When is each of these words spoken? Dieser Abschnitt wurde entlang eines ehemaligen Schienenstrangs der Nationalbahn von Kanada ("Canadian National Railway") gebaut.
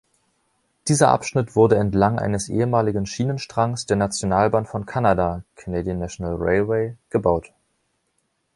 Dieser 0.87 1.09
Abschnitt 1.09 1.55
wurde 1.55 1.75
entlang 1.77 2.17
eines 2.17 2.49
ehemaligen 2.49 3.05
Schienenstrangs 3.05 3.85
der 3.85 3.97
Nationalbahn 3.97 4.65
von 4.65 4.87
Kanada 4.87 5.43
("Canadian 5.55 5.99
National 5.99 6.33
Railway") 6.37 6.95
gebaut. 7.11 7.53